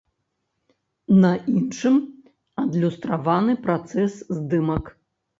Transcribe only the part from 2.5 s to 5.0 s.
адлюстраваны працэс здымак.